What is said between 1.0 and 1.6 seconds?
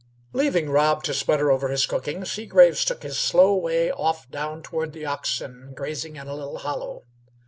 to sputter